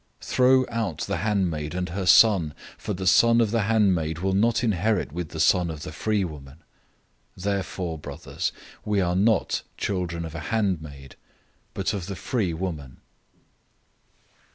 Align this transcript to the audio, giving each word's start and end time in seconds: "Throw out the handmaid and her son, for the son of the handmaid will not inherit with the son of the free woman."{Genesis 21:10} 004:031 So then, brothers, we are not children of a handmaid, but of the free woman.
"Throw 0.21 0.65
out 0.69 1.01
the 1.01 1.17
handmaid 1.17 1.75
and 1.75 1.89
her 1.89 2.07
son, 2.07 2.55
for 2.75 2.91
the 2.95 3.05
son 3.05 3.39
of 3.39 3.51
the 3.51 3.61
handmaid 3.69 4.17
will 4.17 4.33
not 4.33 4.63
inherit 4.63 5.11
with 5.11 5.29
the 5.29 5.39
son 5.39 5.69
of 5.69 5.83
the 5.83 5.91
free 5.91 6.23
woman."{Genesis 6.23 7.45
21:10} 7.45 7.55
004:031 7.57 7.63
So 7.75 7.89
then, 7.91 7.97
brothers, 7.99 8.51
we 8.83 8.99
are 8.99 9.15
not 9.15 9.61
children 9.77 10.25
of 10.25 10.33
a 10.33 10.39
handmaid, 10.49 11.17
but 11.75 11.93
of 11.93 12.07
the 12.07 12.15
free 12.15 12.51
woman. 12.51 12.97